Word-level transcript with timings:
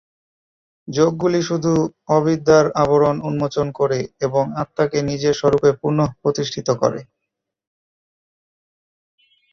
যোগগুলি 0.87 1.39
শুধু 1.49 1.73
অবিদ্যার 2.09 2.65
আবরণ 2.81 3.15
উন্মোচন 3.29 3.67
করে 3.79 3.99
এবং 4.21 4.43
আত্মাকে 4.61 4.99
নিজের 5.09 5.33
স্বরূপে 5.33 5.69
পুনঃপ্রতিষ্ঠিত 5.81 6.67
করে। 6.81 6.99